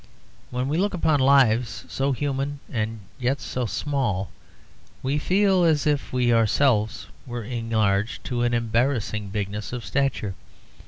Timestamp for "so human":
1.87-2.59